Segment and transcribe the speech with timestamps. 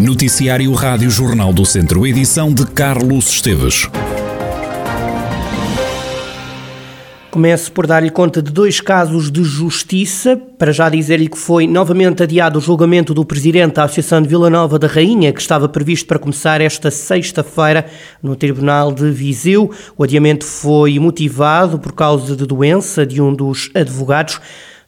[0.00, 3.86] Noticiário Rádio Jornal do Centro, edição de Carlos Esteves.
[7.30, 10.40] Começo por dar-lhe conta de dois casos de justiça.
[10.56, 14.48] Para já dizer-lhe que foi novamente adiado o julgamento do presidente da Associação de Vila
[14.48, 17.84] Nova da Rainha, que estava previsto para começar esta sexta-feira
[18.22, 19.70] no Tribunal de Viseu.
[19.98, 24.40] O adiamento foi motivado por causa de doença de um dos advogados.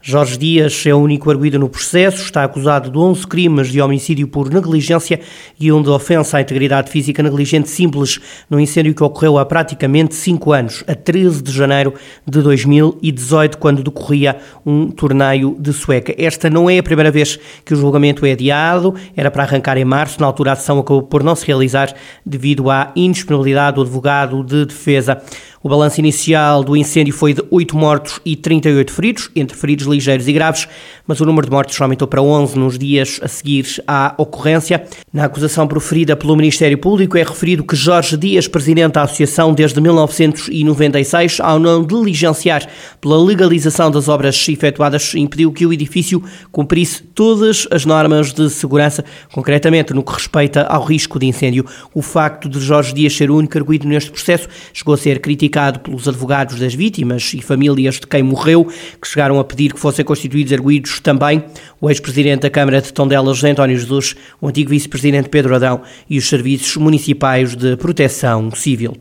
[0.04, 4.26] Jorge Dias é o único arguído no processo, está acusado de 11 crimes de homicídio
[4.26, 5.20] por negligência
[5.60, 8.18] e um de ofensa à integridade física negligente simples
[8.50, 11.94] no incêndio que ocorreu há praticamente 5 anos, a 13 de janeiro
[12.26, 16.12] de 2018, quando decorria um torneio de sueca.
[16.18, 19.84] Esta não é a primeira vez que o julgamento é adiado, era para arrancar em
[19.84, 21.94] março, na altura a sessão acabou por não se realizar
[22.26, 25.22] devido à indisponibilidade do advogado de defesa.
[25.64, 30.26] O balanço inicial do incêndio foi de 8 mortos e 38 feridos, entre feridos ligeiros
[30.26, 30.66] e graves,
[31.06, 34.84] mas o número de mortos aumentou para 11 nos dias a seguir à ocorrência.
[35.12, 39.80] Na acusação proferida pelo Ministério Público é referido que Jorge Dias, presidente da Associação desde
[39.80, 42.68] 1996, ao não diligenciar
[43.00, 49.04] pela legalização das obras efetuadas, impediu que o edifício cumprisse todas as normas de segurança,
[49.32, 51.64] concretamente no que respeita ao risco de incêndio.
[51.94, 55.51] O facto de Jorge Dias ser o único arguído neste processo chegou a ser criticado
[55.52, 59.78] criticado pelos advogados das vítimas e famílias de quem morreu, que chegaram a pedir que
[59.78, 61.44] fossem constituídos arguídos também
[61.78, 66.16] o ex-presidente da Câmara de Tondela, José António Jesus, o antigo vice-presidente Pedro Adão e
[66.16, 68.96] os serviços municipais de proteção civil.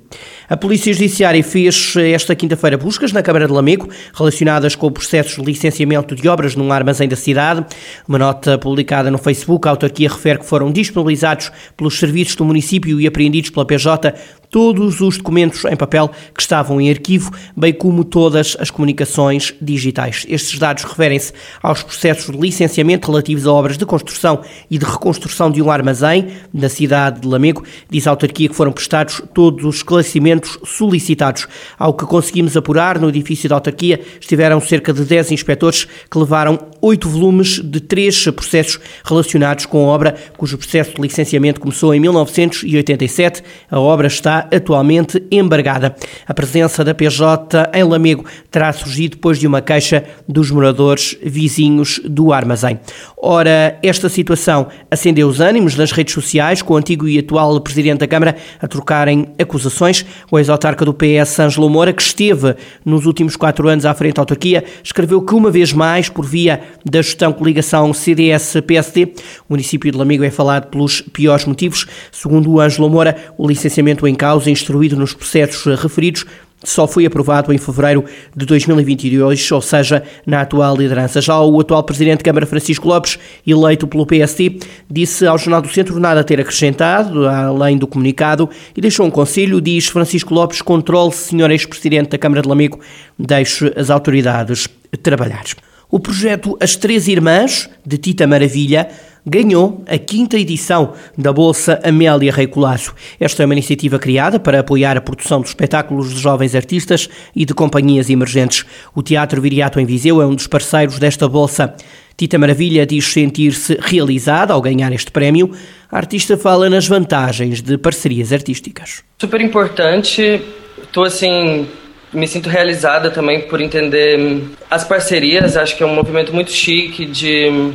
[0.49, 5.41] A Polícia Judiciária fez esta quinta-feira buscas na Câmara de Lamego relacionadas com o processo
[5.41, 7.65] de licenciamento de obras num armazém da cidade.
[8.07, 12.99] Uma nota publicada no Facebook, a autarquia refere que foram disponibilizados pelos serviços do município
[12.99, 14.13] e apreendidos pela PJ
[14.51, 20.25] todos os documentos em papel que estavam em arquivo, bem como todas as comunicações digitais.
[20.27, 21.31] Estes dados referem-se
[21.63, 26.27] aos processos de licenciamento relativos a obras de construção e de reconstrução de um armazém
[26.53, 27.63] na cidade de Lamego.
[27.89, 31.47] Diz a autarquia que foram prestados todos os esclarecimentos solicitados.
[31.79, 36.59] Ao que conseguimos apurar, no edifício da autarquia estiveram cerca de 10 inspectores que levaram
[36.81, 41.99] oito volumes de três processos relacionados com a obra, cujo processo de licenciamento começou em
[41.99, 43.43] 1987.
[43.69, 45.95] A obra está atualmente embargada.
[46.27, 51.99] A presença da PJ em Lamego terá surgido depois de uma queixa dos moradores vizinhos
[52.03, 52.79] do armazém.
[53.17, 57.99] Ora, esta situação acendeu os ânimos nas redes sociais, com o antigo e atual Presidente
[57.99, 60.05] da Câmara a trocarem acusações.
[60.31, 64.21] O ex-autarca do PS, Ângelo Moura, que esteve nos últimos quatro anos à frente da
[64.21, 69.13] autarquia, escreveu que uma vez mais, por via da gestão coligação CDS-PSD,
[69.47, 71.85] o município de Lamego é falado pelos piores motivos.
[72.11, 76.25] Segundo o Ângelo Moura, o licenciamento em causa, instruído nos processos referidos,
[76.63, 78.05] só foi aprovado em fevereiro
[78.35, 81.19] de 2022, ou seja, na atual liderança.
[81.19, 84.59] Já o atual presidente de Câmara, Francisco Lopes, eleito pelo PSD,
[84.89, 89.59] disse ao Jornal do Centro nada ter acrescentado, além do comunicado, e deixou um conselho,
[89.59, 92.79] diz Francisco Lopes, controle-se, senhor ex-presidente da Câmara de Lamego,
[93.17, 94.67] deixe as autoridades
[95.01, 95.43] trabalhar.
[95.91, 98.87] O projeto As Três Irmãs, de Tita Maravilha,
[99.25, 102.95] ganhou a quinta edição da Bolsa Amélia Rei Colasso.
[103.19, 107.43] Esta é uma iniciativa criada para apoiar a produção de espetáculos de jovens artistas e
[107.43, 108.65] de companhias emergentes.
[108.95, 111.75] O Teatro Viriato em Viseu é um dos parceiros desta Bolsa.
[112.15, 115.51] Tita Maravilha diz sentir-se realizada ao ganhar este prémio.
[115.91, 119.03] A artista fala nas vantagens de parcerias artísticas.
[119.19, 120.41] Super importante.
[120.81, 121.67] Estou assim
[122.13, 125.55] me sinto realizada também por entender as parcerias.
[125.55, 127.73] Acho que é um movimento muito chique de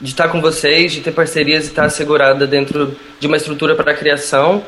[0.00, 3.92] de estar com vocês, de ter parcerias e estar assegurada dentro de uma estrutura para
[3.92, 4.64] a criação,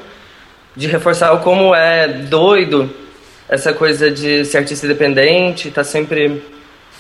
[0.75, 2.91] de reforçar o como é doido
[3.48, 6.42] essa coisa de ser artista independente, estar sempre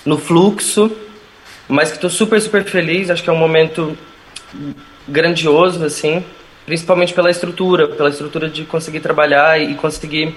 [0.04, 0.90] no fluxo,
[1.68, 3.96] mas que estou super, super feliz, acho que é um momento
[5.06, 6.24] grandioso, assim,
[6.66, 10.34] principalmente pela estrutura, pela estrutura de conseguir trabalhar e conseguir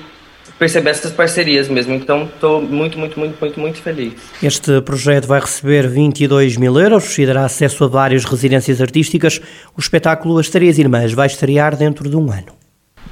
[0.57, 1.93] perceber essas parcerias mesmo.
[1.93, 4.13] Então estou muito, muito, muito, muito, muito feliz.
[4.41, 9.41] Este projeto vai receber 22 mil euros e dará acesso a várias residências artísticas.
[9.75, 12.63] O espetáculo As Três Irmãs vai estrear dentro de um ano.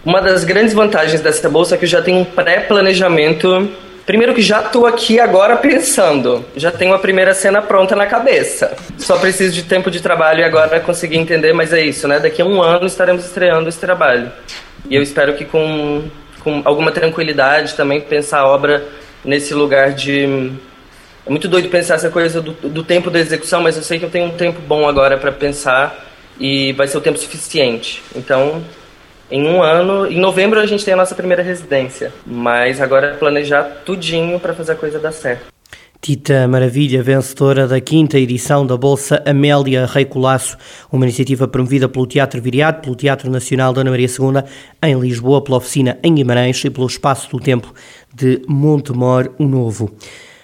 [0.03, 3.69] Uma das grandes vantagens dessa bolsa é que eu já tenho um pré-planejamento.
[4.05, 8.75] Primeiro que já estou aqui agora pensando, já tenho a primeira cena pronta na cabeça.
[8.97, 12.19] Só preciso de tempo de trabalho e agora conseguir entender, mas é isso, né?
[12.19, 14.31] Daqui a um ano estaremos estreando esse trabalho.
[14.89, 16.03] E eu espero que com
[16.43, 18.83] com alguma tranquilidade também pensar a obra
[19.23, 20.51] nesse lugar de
[21.25, 24.05] é muito doido pensar essa coisa do, do tempo da execução, mas eu sei que
[24.05, 26.07] eu tenho um tempo bom agora para pensar
[26.39, 28.01] e vai ser o tempo suficiente.
[28.15, 28.63] Então,
[29.29, 33.13] em um ano, em novembro a gente tem a nossa primeira residência, mas agora é
[33.13, 35.45] planejar tudinho para fazer a coisa dar certo.
[36.01, 40.57] Tita Maravilha, vencedora da quinta edição da Bolsa Amélia Rei Colasso,
[40.91, 44.43] uma iniciativa promovida pelo Teatro Viriato, pelo Teatro Nacional Dona Maria II,
[44.81, 47.71] em Lisboa, pela oficina em Guimarães e pelo Espaço do Tempo
[48.11, 49.91] de Montemor, o Novo.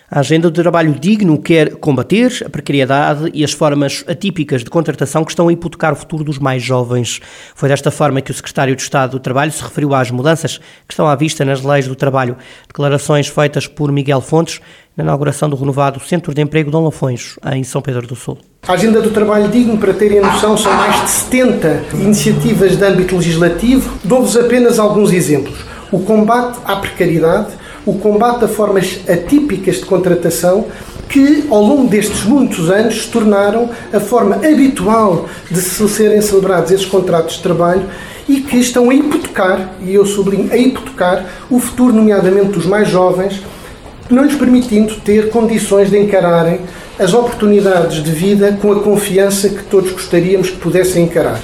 [0.10, 5.26] A agenda do trabalho digno quer combater a precariedade e as formas atípicas de contratação
[5.26, 7.20] que estão a hipotecar o futuro dos mais jovens.
[7.54, 10.94] Foi desta forma que o secretário de Estado do Trabalho se referiu às mudanças que
[10.94, 12.38] estão à vista nas leis do trabalho.
[12.70, 14.62] Declarações feitas por Miguel Fontes
[14.96, 18.38] na inauguração do renovado Centro de Emprego Dom Lafões, em São Pedro do Sul.
[18.66, 23.18] A agenda do trabalho digno, para terem noção, são mais de 70 iniciativas de âmbito
[23.18, 24.00] legislativo.
[24.06, 25.66] Dou-vos apenas alguns exemplos.
[25.92, 27.50] O combate à precariedade,
[27.88, 30.66] o combate a formas atípicas de contratação
[31.08, 36.70] que, ao longo destes muitos anos, se tornaram a forma habitual de se serem celebrados
[36.70, 37.84] esses contratos de trabalho
[38.28, 42.90] e que estão a hipotecar, e eu sublinho, a hipotecar o futuro, nomeadamente dos mais
[42.90, 43.42] jovens,
[44.10, 46.60] não lhes permitindo ter condições de encararem
[47.00, 51.40] as oportunidades de vida com a confiança que todos gostaríamos que pudessem encarar.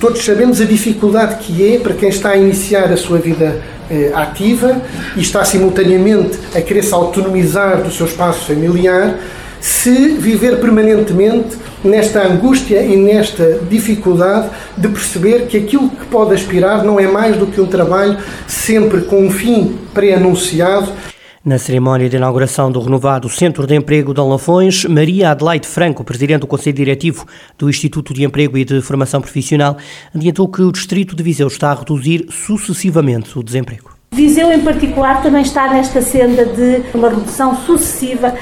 [0.00, 4.12] Todos sabemos a dificuldade que é para quem está a iniciar a sua vida eh,
[4.14, 4.80] ativa
[5.16, 9.18] e está simultaneamente a querer se autonomizar do seu espaço familiar,
[9.60, 16.84] se viver permanentemente nesta angústia e nesta dificuldade de perceber que aquilo que pode aspirar
[16.84, 20.92] não é mais do que um trabalho sempre com um fim pré-anunciado
[21.44, 26.40] na cerimónia de inauguração do renovado Centro de Emprego de Lafões, Maria Adelaide Franco, presidente
[26.40, 27.26] do Conselho Diretivo
[27.58, 29.76] do Instituto de Emprego e de Formação Profissional,
[30.14, 33.90] adiantou que o distrito de Viseu está a reduzir sucessivamente o desemprego.
[34.14, 38.32] Viseu, em particular, também está nesta senda de uma redução sucessiva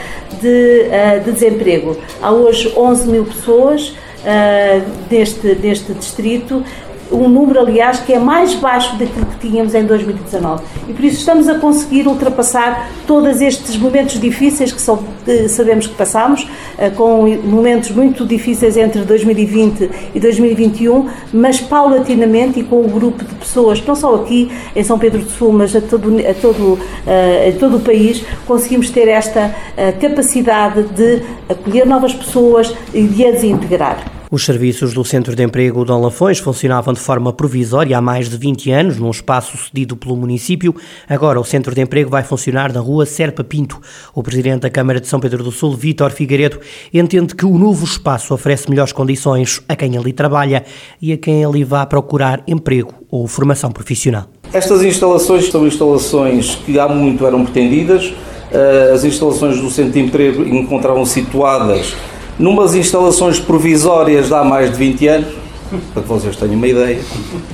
[0.40, 1.98] de, uh, de desemprego.
[2.20, 6.62] Há hoje 11 mil pessoas uh, deste, deste distrito
[7.12, 10.62] um número, aliás, que é mais baixo daquilo que tínhamos em 2019.
[10.88, 14.98] E por isso estamos a conseguir ultrapassar todos estes momentos difíceis que só,
[15.48, 16.48] sabemos que passamos,
[16.78, 23.24] eh, com momentos muito difíceis entre 2020 e 2021, mas paulatinamente e com um grupo
[23.24, 26.78] de pessoas, não só aqui em São Pedro do Sul, mas a todo, a todo,
[27.06, 33.02] eh, a todo o país, conseguimos ter esta eh, capacidade de acolher novas pessoas e
[33.02, 34.21] de as integrar.
[34.32, 38.38] Os serviços do Centro de Emprego Dom Lafões funcionavam de forma provisória há mais de
[38.38, 40.74] 20 anos, num espaço cedido pelo município.
[41.06, 43.78] Agora o Centro de Emprego vai funcionar na rua Serpa Pinto.
[44.14, 46.58] O Presidente da Câmara de São Pedro do Sul, Vítor Figueiredo,
[46.94, 50.64] entende que o novo espaço oferece melhores condições a quem ali trabalha
[50.98, 54.28] e a quem ali vá procurar emprego ou formação profissional.
[54.50, 58.14] Estas instalações são instalações que há muito eram pretendidas.
[58.50, 61.94] Eh, as instalações do Centro de Emprego encontravam situadas
[62.38, 65.34] numas instalações provisórias de há mais de 20 anos,
[65.92, 67.00] para que vocês tenham uma ideia,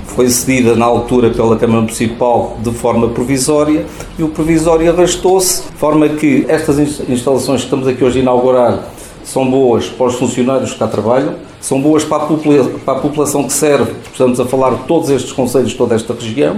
[0.07, 3.87] foi cedida na altura pela Câmara Municipal de forma provisória
[4.19, 6.79] e o provisório arrastou-se, de forma que estas
[7.09, 8.89] instalações que estamos aqui hoje a inaugurar
[9.25, 13.01] são boas para os funcionários que cá trabalham, são boas para a, popula para a
[13.01, 16.57] população que serve, estamos a falar de todos estes conselhos, toda esta região.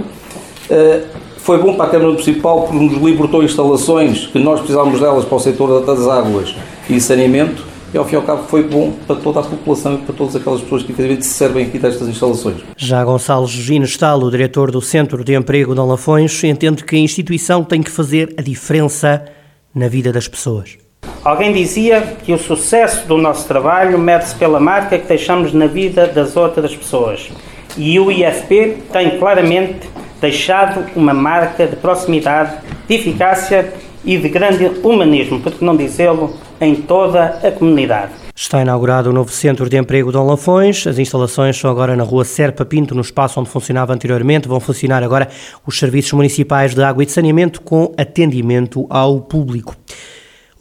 [0.69, 1.05] Uh,
[1.37, 5.35] foi bom para a Câmara Municipal porque nos libertou instalações que nós precisávamos delas para
[5.35, 6.55] o setor das águas
[6.89, 9.97] e saneamento e ao fim e ao cabo foi bom para toda a população e
[9.99, 12.57] para todas aquelas pessoas que efetivamente se servem aqui destas instalações.
[12.77, 17.63] Já Gonçalo Gino Estalo, diretor do Centro de Emprego de Lafões, entende que a instituição
[17.63, 19.25] tem que fazer a diferença
[19.73, 20.77] na vida das pessoas.
[21.23, 26.07] Alguém dizia que o sucesso do nosso trabalho mede-se pela marca que deixamos na vida
[26.07, 27.29] das outras pessoas.
[27.77, 29.89] E o IFP tem claramente
[30.19, 33.73] deixado uma marca de proximidade, de eficácia
[34.03, 38.11] e de grande humanismo, por que não dizê-lo, em toda a comunidade.
[38.35, 40.85] Está inaugurado o novo Centro de Emprego de Lafões.
[40.85, 44.47] As instalações são agora na rua Serpa Pinto, no espaço onde funcionava anteriormente.
[44.47, 45.27] Vão funcionar agora
[45.65, 49.75] os serviços municipais de água e de saneamento com atendimento ao público.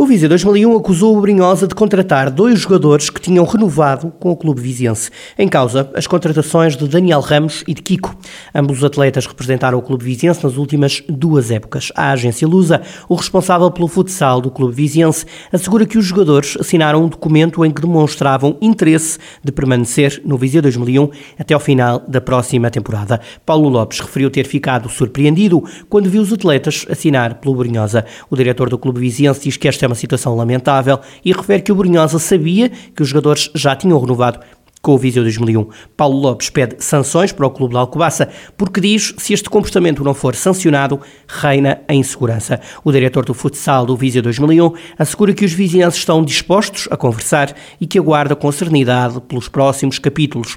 [0.00, 4.37] O Viseu 2001 acusou o Brinhosa de contratar dois jogadores que tinham renovado com o
[4.37, 5.11] clube viziense.
[5.38, 8.16] Em causa, as contratações de Daniel Ramos e de Kiko.
[8.54, 11.92] Ambos os atletas representaram o clube viziense nas últimas duas épocas.
[11.95, 12.80] A agência Lusa,
[13.11, 17.71] o responsável pelo futsal do clube viziense, assegura que os jogadores assinaram um documento em
[17.71, 23.21] que demonstravam interesse de permanecer no Viseu 2001 até ao final da próxima temporada.
[23.45, 28.07] Paulo Lopes referiu ter ficado surpreendido quando viu os atletas assinar pelo Brinhosa.
[28.30, 31.75] O diretor do clube viziense diz que esta uma situação lamentável e refere que o
[31.75, 34.38] Brunhosa sabia que os jogadores já tinham renovado
[34.82, 35.68] com o Viseu 2001.
[35.97, 40.14] Paulo Lopes pede sanções para o Clube da Alcobaça, porque diz se este comportamento não
[40.14, 42.61] for sancionado, reina a insegurança.
[42.82, 47.54] O diretor do futsal do Viseu 2001 assegura que os vizinhanços estão dispostos a conversar
[47.80, 50.56] e que aguarda com serenidade pelos próximos capítulos.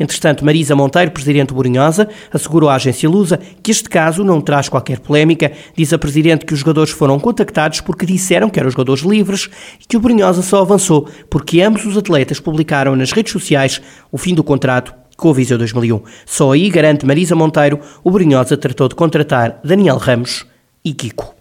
[0.00, 4.66] Entretanto, Marisa Monteiro, presidente do Borinhosa, assegurou à agência Lusa que este caso não traz
[4.66, 5.52] qualquer polémica.
[5.76, 9.86] Diz a presidente que os jogadores foram contactados porque disseram que eram jogadores livres e
[9.86, 14.34] que o Borinhosa só avançou porque ambos os atletas publicaram nas redes sociais o fim
[14.34, 16.00] do contrato com o Viseu 2001.
[16.24, 20.46] Só aí, garante Marisa Monteiro, o Borinhosa tratou de contratar Daniel Ramos
[20.82, 21.39] e Kiko.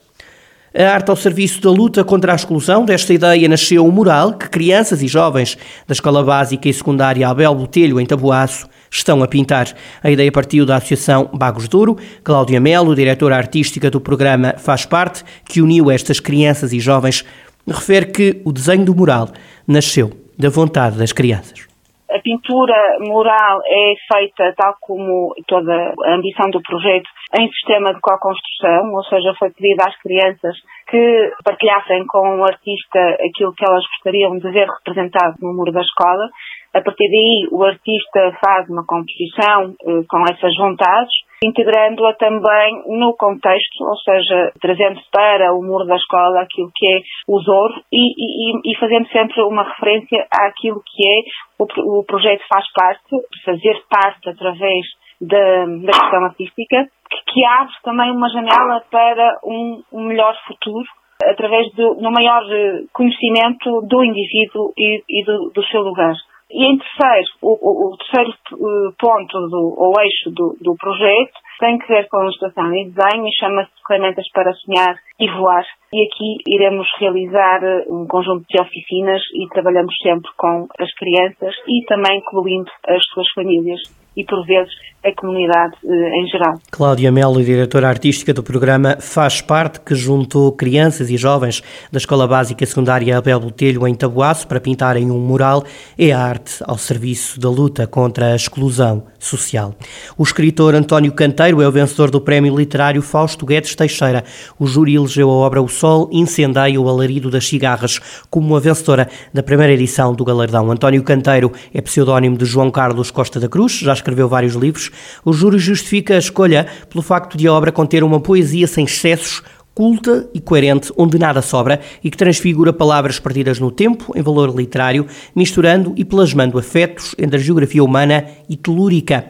[0.72, 4.48] A arte ao serviço da luta contra a exclusão, desta ideia nasceu o mural que
[4.48, 5.58] crianças e jovens
[5.88, 9.74] da Escola Básica e Secundária Abel Botelho, em Taboaço, estão a pintar.
[10.04, 11.98] A ideia partiu da Associação Bagos Duro.
[12.24, 17.26] Cláudia Melo, diretora artística do programa Faz Parte, que uniu estas crianças e jovens,
[17.68, 19.30] refere que o desenho do mural
[19.68, 21.69] nasceu da vontade das crianças.
[22.12, 27.08] A pintura mural é feita, tal como toda a ambição do projeto,
[27.40, 30.56] em sistema de co-construção, ou seja, foi pedido às crianças
[30.90, 35.82] que partilhassem com o artista aquilo que elas gostariam de ver representado no muro da
[35.82, 36.30] escola.
[36.74, 43.16] A partir daí, o artista faz uma composição eh, com essas vontades integrando-a também no
[43.16, 47.98] contexto, ou seja, trazendo para o muro da escola aquilo que é o Zoro e,
[47.98, 51.22] e, e fazendo sempre uma referência àquilo que é
[51.58, 53.10] o, o projeto faz parte,
[53.46, 54.86] fazer parte através
[55.22, 60.88] da, da questão artística, que, que, abre também uma janela para um, um melhor futuro
[61.24, 66.16] através do, do maior eh, conhecimento do indivíduo e, e do, do seu lugar.
[66.52, 71.78] E em terceiro, o, o, terceiro eh, ponto do, ou eixo do, do projeto tem
[71.78, 75.64] que ver com a ilustração e desenho e chama-se Ferramentas para Sonhar e Voar.
[75.94, 81.56] E aqui iremos realizar eh, um conjunto de oficinas e trabalhamos sempre com as crianças
[81.68, 83.82] e também incluindo as suas famílias
[84.20, 84.74] e, por vezes,
[85.04, 86.60] a comunidade eh, em geral.
[86.70, 92.28] Cláudia Melo, diretora artística do programa Faz Parte, que juntou crianças e jovens da Escola
[92.28, 95.64] Básica Secundária Abel Botelho em Tabuaço para pintarem um mural,
[95.98, 99.74] é a arte ao serviço da luta contra a exclusão social.
[100.18, 104.24] O escritor António Canteiro é o vencedor do prémio literário Fausto Guedes Teixeira.
[104.58, 108.00] O júri elegeu a obra O Sol incendeia o alarido das cigarras
[108.30, 110.70] como a vencedora da primeira edição do galardão.
[110.72, 114.92] António Canteiro é pseudónimo de João Carlos Costa da Cruz, já escreveu vários livros.
[115.24, 119.42] O júri justifica a escolha pelo facto de a obra conter uma poesia sem excessos,
[119.74, 124.54] culta e coerente, onde nada sobra e que transfigura palavras perdidas no tempo em valor
[124.54, 129.28] literário, misturando e plasmando afetos entre a geografia humana e telúrica.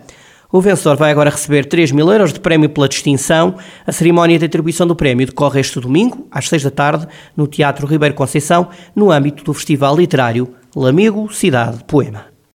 [0.51, 3.55] O vencedor vai agora receber 3 mil euros de prémio pela distinção.
[3.85, 7.07] A cerimónia de atribuição do prémio decorre este domingo, às 6 da tarde,
[7.37, 12.38] no Teatro Ribeiro Conceição, no âmbito do Festival Literário Lamigo Cidade Poema.